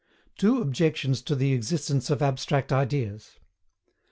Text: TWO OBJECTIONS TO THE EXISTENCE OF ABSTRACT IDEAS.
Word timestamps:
TWO 0.35 0.61
OBJECTIONS 0.63 1.21
TO 1.21 1.35
THE 1.35 1.53
EXISTENCE 1.53 2.09
OF 2.09 2.23
ABSTRACT 2.23 2.71
IDEAS. 2.71 3.37